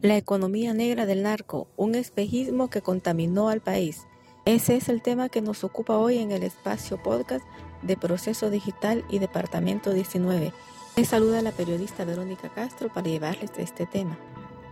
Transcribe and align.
La 0.00 0.16
economía 0.16 0.74
negra 0.74 1.06
del 1.06 1.24
narco, 1.24 1.66
un 1.76 1.96
espejismo 1.96 2.70
que 2.70 2.82
contaminó 2.82 3.48
al 3.48 3.60
país. 3.60 4.06
Ese 4.44 4.76
es 4.76 4.88
el 4.88 5.02
tema 5.02 5.28
que 5.28 5.42
nos 5.42 5.64
ocupa 5.64 5.98
hoy 5.98 6.18
en 6.18 6.30
el 6.30 6.44
espacio 6.44 7.02
podcast 7.02 7.44
de 7.82 7.96
Proceso 7.96 8.48
Digital 8.48 9.04
y 9.10 9.18
Departamento 9.18 9.92
19. 9.92 10.52
Les 10.96 11.08
saluda 11.08 11.42
la 11.42 11.50
periodista 11.50 12.04
Verónica 12.04 12.48
Castro 12.48 12.92
para 12.92 13.08
llevarles 13.08 13.50
este 13.58 13.86
tema. 13.86 14.16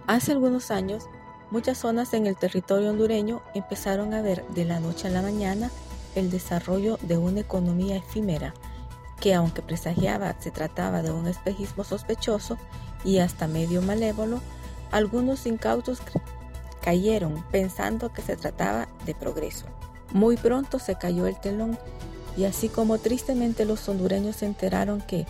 Hace 0.06 0.30
algunos 0.30 0.70
años, 0.70 1.08
muchas 1.50 1.78
zonas 1.78 2.12
en 2.14 2.26
el 2.26 2.36
territorio 2.36 2.90
hondureño 2.90 3.42
empezaron 3.54 4.14
a 4.14 4.22
ver 4.22 4.46
de 4.48 4.64
la 4.64 4.80
noche 4.80 5.08
a 5.08 5.10
la 5.10 5.22
mañana 5.22 5.70
el 6.14 6.30
desarrollo 6.30 6.98
de 7.02 7.16
una 7.18 7.40
economía 7.40 7.96
efímera, 7.96 8.54
que 9.20 9.34
aunque 9.34 9.62
presagiaba 9.62 10.34
se 10.40 10.50
trataba 10.50 11.02
de 11.02 11.10
un 11.10 11.26
espejismo 11.26 11.84
sospechoso 11.84 12.58
y 13.04 13.18
hasta 13.18 13.46
medio 13.46 13.82
malévolo, 13.82 14.40
algunos 14.90 15.46
incautos 15.46 16.00
cayeron 16.80 17.44
pensando 17.50 18.12
que 18.12 18.22
se 18.22 18.36
trataba 18.36 18.88
de 19.04 19.14
progreso. 19.14 19.66
Muy 20.12 20.36
pronto 20.36 20.78
se 20.78 20.96
cayó 20.96 21.26
el 21.26 21.38
telón 21.38 21.78
y 22.36 22.44
así 22.44 22.68
como 22.68 22.98
tristemente 22.98 23.64
los 23.64 23.88
hondureños 23.88 24.36
se 24.36 24.46
enteraron 24.46 25.00
que, 25.00 25.26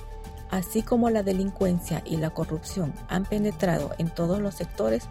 así 0.51 0.83
como 0.83 1.09
la 1.09 1.23
delincuencia 1.23 2.03
y 2.05 2.17
la 2.17 2.31
corrupción 2.31 2.93
han 3.09 3.25
penetrado 3.25 3.93
en 3.99 4.11
todos 4.11 4.41
los 4.41 4.55
sectores, 4.55 5.09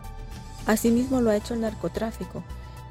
asimismo 0.65 1.21
lo 1.21 1.29
ha 1.29 1.35
hecho 1.35 1.53
el 1.53 1.61
narcotráfico, 1.61 2.43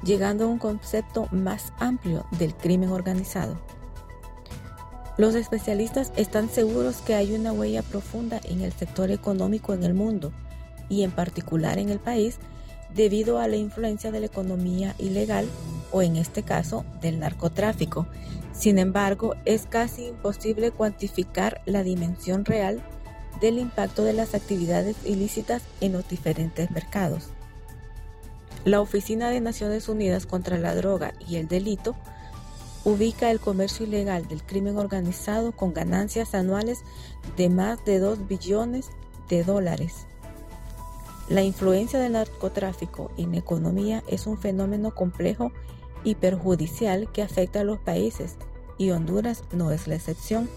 llegando 0.03 0.45
a 0.45 0.47
un 0.47 0.59
concepto 0.59 1.27
más 1.31 1.73
amplio 1.79 2.25
del 2.37 2.55
crimen 2.55 2.91
organizado. 2.91 3.57
Los 5.17 5.35
especialistas 5.35 6.11
están 6.17 6.49
seguros 6.49 6.97
que 6.97 7.15
hay 7.15 7.33
una 7.33 7.53
huella 7.53 7.81
profunda 7.83 8.39
en 8.43 8.61
el 8.61 8.73
sector 8.73 9.11
económico 9.11 9.73
en 9.73 9.83
el 9.83 9.93
mundo, 9.93 10.33
y 10.89 11.03
en 11.03 11.11
particular 11.11 11.77
en 11.77 11.89
el 11.89 11.99
país 11.99 12.37
debido 12.93 13.39
a 13.39 13.47
la 13.47 13.57
influencia 13.57 14.11
de 14.11 14.19
la 14.19 14.25
economía 14.27 14.95
ilegal 14.97 15.47
o 15.91 16.01
en 16.01 16.15
este 16.15 16.43
caso 16.43 16.85
del 17.01 17.19
narcotráfico. 17.19 18.07
Sin 18.53 18.79
embargo, 18.79 19.35
es 19.45 19.65
casi 19.67 20.07
imposible 20.07 20.71
cuantificar 20.71 21.61
la 21.65 21.83
dimensión 21.83 22.45
real 22.45 22.81
del 23.41 23.57
impacto 23.57 24.03
de 24.03 24.13
las 24.13 24.33
actividades 24.33 24.95
ilícitas 25.03 25.63
en 25.81 25.91
los 25.91 26.07
diferentes 26.07 26.71
mercados. 26.71 27.29
La 28.65 28.81
Oficina 28.81 29.29
de 29.29 29.39
Naciones 29.39 29.87
Unidas 29.87 30.25
contra 30.25 30.57
la 30.57 30.75
Droga 30.75 31.13
y 31.25 31.37
el 31.37 31.47
Delito 31.47 31.95
ubica 32.83 33.31
el 33.31 33.39
comercio 33.39 33.85
ilegal 33.85 34.27
del 34.27 34.43
crimen 34.43 34.77
organizado 34.77 35.53
con 35.53 35.73
ganancias 35.73 36.35
anuales 36.35 36.83
de 37.37 37.49
más 37.49 37.83
de 37.85 37.99
2 37.99 38.27
billones 38.27 38.89
de 39.29 39.43
dólares 39.43 40.05
la 41.27 41.41
influencia 41.41 41.99
del 41.99 42.13
narcotráfico 42.13 43.09
en 43.17 43.31
la 43.31 43.37
economía 43.37 44.03
es 44.07 44.27
un 44.27 44.37
fenómeno 44.37 44.93
complejo 44.93 45.51
y 46.03 46.13
perjudicial 46.15 47.11
que 47.11 47.23
afecta 47.23 47.61
a 47.61 47.63
los 47.63 47.79
países 47.79 48.35
y 48.77 48.91
Honduras 48.91 49.43
no 49.51 49.71
es 49.71 49.87
la 49.87 49.95
excepción. 49.95 50.47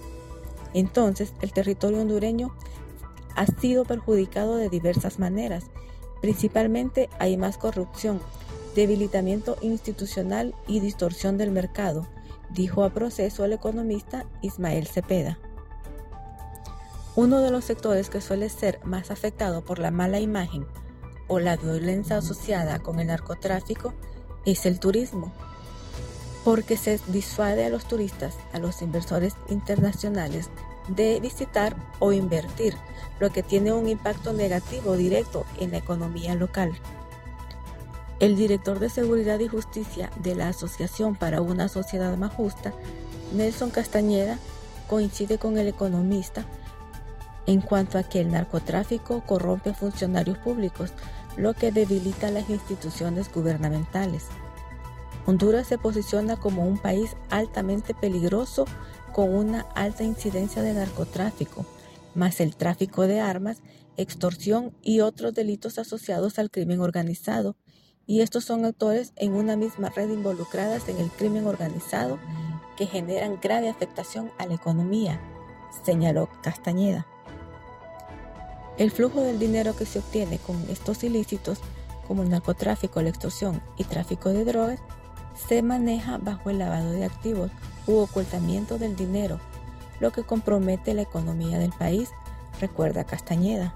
Entonces, 0.75 1.33
el 1.41 1.53
territorio 1.53 2.03
hondureño 2.03 2.55
ha 3.35 3.47
sido 3.47 3.87
perjudicado 3.87 4.57
de 4.57 4.69
diversas 4.69 5.19
maneras. 5.19 5.65
Principalmente 6.21 7.09
hay 7.19 7.37
más 7.37 7.59
corrupción, 7.59 8.21
debilitamiento 8.75 9.57
institucional 9.61 10.55
y 10.67 10.81
distorsión 10.81 11.39
del 11.39 11.51
mercado, 11.51 12.07
dijo 12.51 12.85
a 12.85 12.91
proceso 12.91 13.45
el 13.45 13.53
economista 13.53 14.25
Ismael 14.43 14.87
Cepeda. 14.87 15.39
Uno 17.15 17.41
de 17.41 17.51
los 17.51 17.65
sectores 17.65 18.11
que 18.11 18.21
suele 18.21 18.49
ser 18.49 18.79
más 18.85 19.11
afectado 19.11 19.65
por 19.65 19.79
la 19.79 19.91
mala 19.91 20.21
imagen 20.21 20.67
o 21.27 21.41
la 21.41 21.57
violencia 21.57 22.19
asociada 22.19 22.79
con 22.79 23.01
el 23.01 23.09
narcotráfico 23.09 23.93
es 24.47 24.67
el 24.67 24.79
turismo, 24.81 25.33
porque 26.45 26.77
se 26.77 27.01
disuade 27.09 27.67
a 27.67 27.71
los 27.71 27.87
turistas, 27.87 28.37
a 28.53 28.59
los 28.59 28.83
inversores 28.83 29.35
internacionales, 29.49 30.49
de 30.89 31.21
visitar 31.21 31.77
o 31.99 32.13
invertir, 32.13 32.77
lo 33.21 33.31
que 33.31 33.43
tiene 33.43 33.73
un 33.73 33.89
impacto 33.89 34.33
negativo 34.33 34.97
directo 34.97 35.45
en 35.59 35.71
la 35.71 35.79
economía 35.79 36.35
local. 36.35 36.73
El 38.21 38.37
director 38.37 38.79
de 38.79 38.91
Seguridad 38.91 39.39
y 39.39 39.49
Justicia 39.49 40.11
de 40.23 40.35
la 40.35 40.49
Asociación 40.49 41.15
para 41.15 41.41
una 41.41 41.69
Sociedad 41.69 42.17
Más 42.17 42.35
Justa, 42.35 42.73
Nelson 43.33 43.71
Castañeda, 43.71 44.39
coincide 44.89 45.39
con 45.39 45.59
el 45.59 45.69
economista 45.69 46.45
en 47.47 47.63
cuanto 47.63 47.97
a 47.97 48.03
que 48.03 48.21
el 48.21 48.31
narcotráfico 48.31 49.23
corrompe 49.25 49.73
funcionarios 49.73 50.37
públicos, 50.37 50.93
lo 51.37 51.55
que 51.55 51.73
debilita 51.73 52.31
las 52.31 52.51
instituciones 52.51 53.33
gubernamentales. 53.33 54.27
Honduras 55.25 55.67
se 55.67 55.79
posiciona 55.79 56.37
como 56.37 56.67
un 56.67 56.77
país 56.77 57.17
altamente 57.31 57.95
peligroso 57.95 58.67
con 59.13 59.35
una 59.35 59.63
alta 59.75 60.05
incidencia 60.05 60.63
de 60.63 60.75
narcotráfico, 60.75 61.67
más 62.15 62.41
el 62.41 62.57
tráfico 62.57 63.07
de 63.07 63.21
armas, 63.21 63.59
extorsión 63.97 64.73
y 64.83 65.01
otros 65.01 65.35
delitos 65.35 65.79
asociados 65.79 66.39
al 66.39 66.51
crimen 66.51 66.81
organizado, 66.81 67.57
y 68.07 68.23
estos 68.23 68.45
son 68.45 68.65
actores 68.65 69.13
en 69.17 69.35
una 69.35 69.57
misma 69.57 69.91
red 69.91 70.09
involucradas 70.09 70.89
en 70.89 70.99
el 70.99 71.11
crimen 71.11 71.47
organizado 71.47 72.19
que 72.77 72.87
generan 72.87 73.39
grave 73.41 73.69
afectación 73.69 74.31
a 74.39 74.47
la 74.47 74.55
economía, 74.55 75.21
señaló 75.85 76.29
Castañeda. 76.43 77.07
El 78.79 78.93
flujo 78.93 79.21
del 79.21 79.39
dinero 79.39 79.75
que 79.75 79.85
se 79.85 79.99
obtiene 79.99 80.39
con 80.39 80.57
estos 80.71 81.03
ilícitos, 81.03 81.59
como 82.07 82.23
el 82.23 82.31
narcotráfico, 82.31 83.03
la 83.03 83.09
extorsión 83.09 83.61
y 83.77 83.85
tráfico 83.85 84.31
de 84.31 84.45
drogas, 84.45 84.81
se 85.49 85.63
maneja 85.63 86.19
bajo 86.19 86.51
el 86.51 86.59
lavado 86.59 86.93
de 86.93 87.05
activos 87.05 87.51
u 87.89 87.97
ocultamiento 87.97 88.79
del 88.79 88.95
dinero, 88.95 89.41
lo 89.99 90.13
que 90.13 90.23
compromete 90.23 90.95
la 90.95 91.03
economía 91.03 91.59
del 91.59 91.73
país, 91.73 92.11
recuerda 92.61 93.03
Castañeda. 93.03 93.75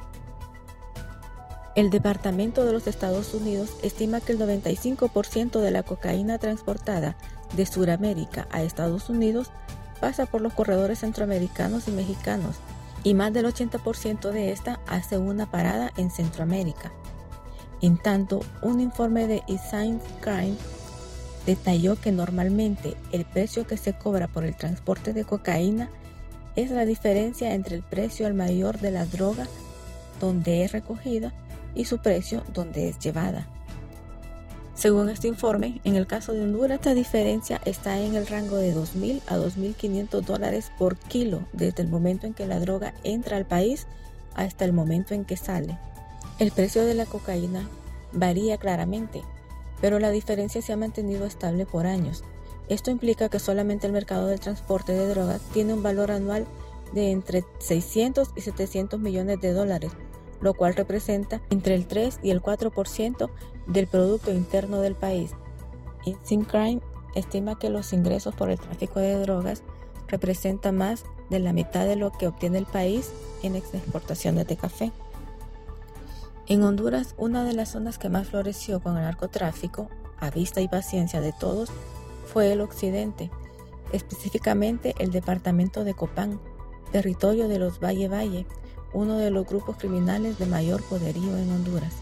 El 1.75 1.91
Departamento 1.91 2.65
de 2.65 2.73
los 2.73 2.87
Estados 2.87 3.33
Unidos 3.33 3.71
estima 3.83 4.21
que 4.21 4.33
el 4.33 4.39
95% 4.39 5.59
de 5.59 5.71
la 5.71 5.83
cocaína 5.83 6.39
transportada 6.39 7.17
de 7.57 7.65
Sudamérica 7.67 8.47
a 8.51 8.63
Estados 8.63 9.09
Unidos 9.09 9.51
pasa 10.01 10.27
por 10.27 10.43
los 10.43 10.53
corredores 10.53 10.99
centroamericanos 10.99 11.89
y 11.89 11.93
mexicanos 11.93 12.57
y 13.05 13.15
más 13.15 13.33
del 13.33 13.47
80% 13.47 14.31
de 14.31 14.53
esta 14.53 14.81
hace 14.87 15.17
una 15.17 15.51
parada 15.51 15.93
en 15.97 16.11
Centroamérica. 16.11 16.93
En 17.81 17.97
tanto, 17.97 18.41
un 18.63 18.81
informe 18.81 19.27
de 19.27 19.43
Science 19.59 20.07
Crime 20.21 20.57
detalló 21.47 21.97
que 21.97 22.13
normalmente 22.13 22.97
el 23.13 23.25
precio 23.25 23.67
que 23.67 23.77
se 23.77 23.93
cobra 23.93 24.29
por 24.29 24.45
el 24.45 24.57
transporte 24.57 25.13
de 25.13 25.25
cocaína 25.25 25.91
es 26.57 26.71
la 26.71 26.85
diferencia 26.85 27.55
entre 27.55 27.77
el 27.77 27.83
precio 27.83 28.27
al 28.27 28.35
mayor 28.35 28.79
de 28.79 28.91
la 28.91 29.07
droga 29.07 29.47
donde 30.21 30.65
es 30.65 30.73
recogida 30.73 31.33
y 31.75 31.87
su 31.87 31.99
precio 31.99 32.43
donde 32.53 32.89
es 32.89 32.99
llevada. 32.99 33.47
Según 34.75 35.11
este 35.11 35.29
informe, 35.29 35.81
en 35.85 35.97
el 35.97 36.07
caso 36.07 36.33
de 36.33 36.43
Honduras, 36.43 36.77
esta 36.77 36.95
diferencia 36.95 37.61
está 37.65 38.01
en 38.01 38.15
el 38.15 38.27
rango 38.27 38.57
de 38.57 38.75
2.000 38.75 39.21
a 39.27 39.37
2.500 39.37 40.23
dólares 40.23 40.73
por 40.79 40.97
kilo 40.97 41.47
desde 41.53 41.83
el 41.83 41.89
momento 41.89 42.27
en 42.27 42.35
que 42.35 42.47
la 42.47 42.59
droga 42.59 42.95
entra 43.05 43.37
al 43.37 43.47
país 43.47 43.87
hasta 44.35 44.65
el 44.65 44.73
momento 44.73 45.15
en 45.15 45.25
que 45.25 45.37
sale. 45.37 45.79
El 46.39 46.53
precio 46.53 46.85
de 46.87 46.95
la 46.95 47.05
cocaína 47.05 47.69
varía 48.13 48.57
claramente, 48.57 49.23
pero 49.83 49.99
la 49.99 50.11
diferencia 50.11 50.63
se 50.63 50.73
ha 50.73 50.77
mantenido 50.77 51.27
estable 51.27 51.67
por 51.67 51.87
años. 51.87 52.23
Esto 52.69 52.93
implica 52.93 53.29
que 53.29 53.41
solamente 53.41 53.87
el 53.87 53.93
mercado 53.93 54.29
del 54.29 54.41
transporte 54.41 54.93
de 54.93 55.09
drogas 55.09 55.43
tiene 55.53 55.75
un 55.75 55.83
valor 55.83 56.13
anual 56.13 56.47
de 56.95 57.11
entre 57.11 57.45
600 57.59 58.31
y 58.37 58.43
700 58.43 59.01
millones 59.01 59.41
de 59.41 59.53
dólares, 59.53 59.91
lo 60.41 60.55
cual 60.55 60.77
representa 60.77 61.43
entre 61.51 61.75
el 61.75 61.87
3 61.87 62.21
y 62.23 62.31
el 62.31 62.41
4% 62.41 63.29
del 63.67 63.87
Producto 63.89 64.33
Interno 64.33 64.81
del 64.81 64.95
país. 64.95 65.33
Crime 66.49 66.81
estima 67.17 67.59
que 67.59 67.69
los 67.69 67.93
ingresos 67.93 68.35
por 68.37 68.51
el 68.51 68.61
tráfico 68.61 69.01
de 69.01 69.19
drogas 69.19 69.63
representan 70.07 70.77
más 70.77 71.05
de 71.29 71.41
la 71.41 71.53
mitad 71.53 71.87
de 71.87 71.97
lo 71.97 72.13
que 72.13 72.29
obtiene 72.29 72.59
el 72.59 72.67
país 72.67 73.11
en 73.43 73.57
exportaciones 73.57 74.47
de 74.47 74.57
café. 74.57 74.93
En 76.49 76.65
Honduras, 76.65 77.15
una 77.19 77.45
de 77.45 77.53
las 77.53 77.71
zonas 77.71 77.99
que 77.99 78.09
más 78.09 78.29
floreció 78.29 78.81
con 78.81 78.97
el 78.97 79.05
narcotráfico, 79.05 79.89
a 80.19 80.31
vista 80.31 80.61
y 80.61 80.69
paciencia 80.69 81.21
de 81.21 81.33
todos, 81.33 81.71
fue 82.33 82.53
el 82.53 82.61
occidente, 82.61 83.31
específicamente 83.93 84.95
el 84.99 85.13
departamento 85.13 85.85
de 85.85 85.95
Copán, 85.95 86.41
territorio 86.91 87.47
de 87.47 87.59
los 87.59 87.79
Valle 87.79 88.09
Valle, 88.09 88.47
uno 88.93 89.19
de 89.19 89.31
los 89.31 89.47
grupos 89.47 89.77
criminales 89.77 90.39
de 90.39 90.47
mayor 90.47 90.83
poderío 90.83 91.37
en 91.39 91.51
Honduras. 91.53 91.95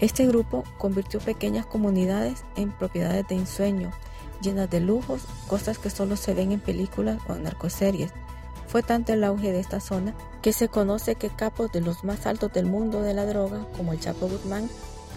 Este 0.00 0.26
grupo 0.26 0.64
convirtió 0.76 1.20
pequeñas 1.20 1.64
comunidades 1.64 2.44
en 2.56 2.70
propiedades 2.70 3.26
de 3.28 3.36
ensueño, 3.36 3.90
llenas 4.42 4.68
de 4.68 4.80
lujos, 4.80 5.22
cosas 5.48 5.78
que 5.78 5.88
solo 5.88 6.16
se 6.16 6.34
ven 6.34 6.52
en 6.52 6.60
películas 6.60 7.18
o 7.28 7.34
en 7.34 7.44
narcoseries. 7.44 8.12
Fue 8.74 8.82
tanto 8.82 9.12
el 9.12 9.22
auge 9.22 9.52
de 9.52 9.60
esta 9.60 9.78
zona 9.78 10.16
que 10.42 10.52
se 10.52 10.66
conoce 10.66 11.14
que 11.14 11.30
capos 11.30 11.70
de 11.70 11.80
los 11.80 12.02
más 12.02 12.26
altos 12.26 12.52
del 12.52 12.66
mundo 12.66 13.02
de 13.02 13.14
la 13.14 13.24
droga, 13.24 13.68
como 13.76 13.92
el 13.92 14.00
Chapo 14.00 14.26
Guzmán, 14.26 14.68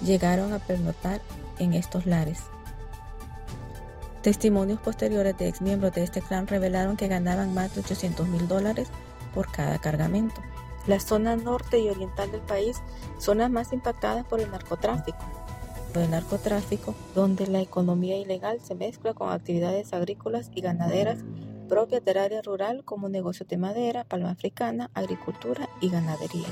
llegaron 0.05 0.53
a 0.53 0.59
pernotar 0.59 1.21
en 1.57 1.73
estos 1.73 2.05
lares. 2.05 2.37
Testimonios 4.21 4.79
posteriores 4.79 5.35
de 5.39 5.47
exmiembros 5.47 5.91
de 5.93 6.03
este 6.03 6.21
clan 6.21 6.45
revelaron 6.45 6.97
que 6.97 7.07
ganaban 7.07 7.55
más 7.55 7.73
de 7.73 7.81
800 7.81 8.27
mil 8.27 8.47
dólares 8.47 8.89
por 9.33 9.51
cada 9.51 9.79
cargamento. 9.79 10.39
La 10.85 10.99
zona 10.99 11.35
norte 11.35 11.79
y 11.79 11.89
oriental 11.89 12.31
del 12.31 12.41
país 12.41 12.77
son 13.17 13.39
las 13.39 13.49
más 13.49 13.73
impactadas 13.73 14.23
por 14.23 14.39
el 14.39 14.51
narcotráfico. 14.51 15.17
El 15.95 16.11
narcotráfico, 16.11 16.93
donde 17.15 17.47
la 17.47 17.61
economía 17.61 18.17
ilegal 18.17 18.59
se 18.61 18.75
mezcla 18.75 19.15
con 19.15 19.31
actividades 19.31 19.93
agrícolas 19.93 20.51
y 20.53 20.61
ganaderas 20.61 21.23
propias 21.67 22.03
del 22.03 22.17
área 22.17 22.41
rural 22.41 22.83
como 22.83 23.09
negocios 23.09 23.47
de 23.49 23.57
madera, 23.57 24.03
palma 24.03 24.31
africana, 24.31 24.89
agricultura 24.93 25.69
y 25.81 25.89
ganadería. 25.89 26.47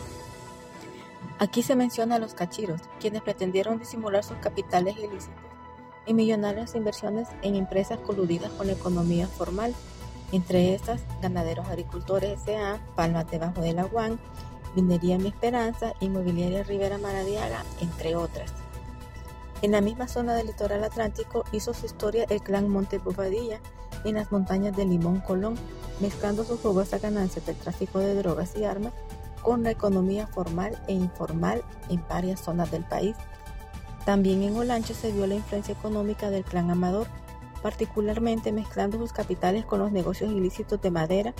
Aquí 1.40 1.64
se 1.64 1.76
menciona 1.76 2.16
a 2.16 2.20
los 2.20 2.34
cachiros, 2.34 2.82
quienes 3.00 3.22
pretendieron 3.22 3.80
disimular 3.80 4.24
sus 4.24 4.38
capitales 4.38 4.96
ilícitos 4.98 5.44
y 6.06 6.14
millonarias 6.14 6.76
inversiones 6.76 7.28
en 7.42 7.56
empresas 7.56 8.00
coludidas 8.00 8.52
con 8.52 8.68
la 8.68 8.74
economía 8.74 9.28
formal, 9.28 9.74
entre 10.32 10.74
estas 10.74 11.02
Ganaderos 11.22 11.68
Agricultores 11.68 12.42
S.A., 12.42 12.80
Palmas 12.96 13.30
debajo 13.30 13.62
de 13.62 13.74
la 13.74 13.86
UAN, 13.86 14.20
Minería 14.76 15.18
Mi 15.18 15.30
Esperanza, 15.30 15.94
Inmobiliaria 16.00 16.64
Rivera 16.64 16.98
Maradiaga, 16.98 17.64
entre 17.82 18.16
otras. 18.16 18.54
En 19.62 19.72
la 19.72 19.82
misma 19.82 20.08
zona 20.08 20.36
del 20.36 20.48
litoral 20.48 20.84
atlántico 20.84 21.46
hizo 21.52 21.74
su 21.74 21.86
historia 21.86 22.26
el 22.30 22.42
clan 22.42 22.68
Monte 22.68 22.98
Bufadilla 22.98 23.60
en 24.06 24.16
las 24.16 24.32
montañas 24.32 24.76
de 24.76 24.86
Limón 24.86 25.20
Colón, 25.20 25.56
mezclando 26.00 26.44
sus 26.44 26.60
jugosas 26.62 27.02
ganancias 27.02 27.46
del 27.46 27.56
tráfico 27.56 28.00
de 28.00 28.16
drogas 28.16 28.56
y 28.56 28.64
armas 28.64 28.94
con 29.42 29.64
la 29.64 29.72
economía 29.72 30.28
formal 30.28 30.78
e 30.88 30.94
informal 30.94 31.64
en 31.90 32.04
varias 32.08 32.40
zonas 32.40 32.72
del 32.72 32.84
país. 32.84 33.16
También 34.06 34.44
en 34.44 34.56
Olancho 34.56 34.94
se 34.94 35.12
vio 35.12 35.28
la 35.28 35.36
influencia 35.36 35.74
económica 35.74 36.30
del 36.30 36.44
clan 36.44 36.72
Amador, 36.72 37.08
particularmente 37.62 38.52
mezclando 38.52 38.98
sus 38.98 39.12
capitales 39.12 39.66
con 39.66 39.80
los 39.80 39.92
negocios 39.92 40.32
ilícitos 40.32 40.82
de 40.82 40.92
madera 40.92 41.34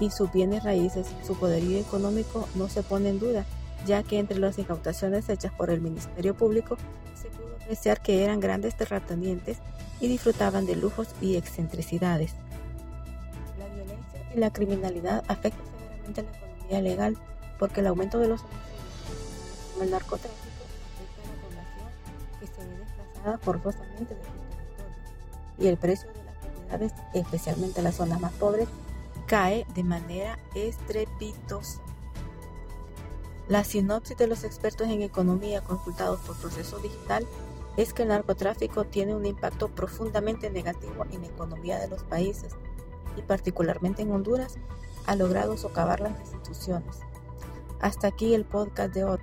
y 0.00 0.10
sus 0.10 0.32
bienes 0.32 0.64
raíces. 0.64 1.06
Su 1.24 1.34
poderío 1.34 1.78
económico 1.78 2.48
no 2.54 2.68
se 2.68 2.82
pone 2.82 3.10
en 3.10 3.20
duda, 3.20 3.46
ya 3.86 4.02
que 4.02 4.18
entre 4.18 4.38
las 4.38 4.58
incautaciones 4.58 5.28
hechas 5.28 5.52
por 5.52 5.70
el 5.70 5.80
Ministerio 5.80 6.34
Público 6.34 6.76
se 7.14 7.28
pudo 7.28 7.54
apreciar 7.56 8.00
que 8.00 8.24
eran 8.24 8.40
grandes 8.40 8.76
terratenientes 8.76 9.58
y 10.00 10.08
disfrutaban 10.08 10.66
de 10.66 10.76
lujos 10.76 11.08
y 11.20 11.36
excentricidades. 11.36 12.34
La 13.58 13.66
violencia 13.66 14.32
y 14.34 14.38
la 14.38 14.52
criminalidad 14.52 15.24
afectan 15.28 15.64
severamente 15.66 16.20
a 16.20 16.24
la 16.24 16.30
economía 16.30 16.82
legal 16.82 17.18
porque 17.58 17.80
el 17.80 17.86
aumento 17.86 18.18
de 18.18 18.28
los 18.28 18.42
con 19.74 19.84
el 19.84 19.90
narcotráfico 19.90 20.40
afecta 20.66 21.22
a 21.22 21.34
la 21.34 21.42
población 21.42 21.88
que 22.40 22.46
se 22.46 22.66
ve 22.66 22.78
desplazada 22.78 23.38
forzosamente 23.38 24.14
de 24.14 24.20
sus 24.24 24.32
territorios 24.32 25.00
y 25.58 25.66
el 25.66 25.76
precio 25.76 26.08
de 26.12 26.24
las 26.24 26.34
propiedades, 26.36 26.92
especialmente 27.14 27.80
en 27.80 27.84
las 27.84 27.96
zonas 27.96 28.20
más 28.20 28.32
pobres, 28.32 28.68
cae 29.26 29.66
de 29.74 29.84
manera 29.84 30.38
estrepitosa. 30.54 31.80
La 33.50 33.64
sinopsis 33.64 34.16
de 34.16 34.28
los 34.28 34.44
expertos 34.44 34.86
en 34.86 35.02
economía 35.02 35.60
consultados 35.60 36.20
por 36.20 36.36
Proceso 36.36 36.78
Digital 36.78 37.26
es 37.76 37.92
que 37.92 38.02
el 38.02 38.10
narcotráfico 38.10 38.84
tiene 38.84 39.12
un 39.12 39.26
impacto 39.26 39.66
profundamente 39.66 40.50
negativo 40.50 41.04
en 41.10 41.22
la 41.22 41.26
economía 41.26 41.80
de 41.80 41.88
los 41.88 42.04
países 42.04 42.52
y 43.16 43.22
particularmente 43.22 44.02
en 44.02 44.12
Honduras 44.12 44.54
ha 45.04 45.16
logrado 45.16 45.56
socavar 45.56 45.98
las 45.98 46.16
instituciones. 46.20 47.00
Hasta 47.80 48.06
aquí 48.06 48.34
el 48.34 48.44
podcast 48.44 48.94
de 48.94 49.02
hoy. 49.02 49.18